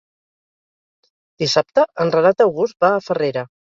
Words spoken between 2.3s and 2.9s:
August